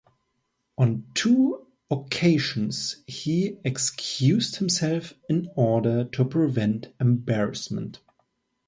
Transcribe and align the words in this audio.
On 0.79 1.05
two 1.13 1.67
occasions 1.91 3.03
he 3.05 3.59
excused 3.63 4.55
himself 4.55 5.13
in 5.29 5.51
order 5.55 6.05
to 6.05 6.25
prevent 6.25 6.91
embarrassment. 6.99 7.99